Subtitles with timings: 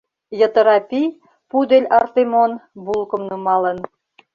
[0.39, 1.07] Йытыра пий—
[1.49, 2.51] пудель Артемон
[2.85, 3.77] булкым нумалын.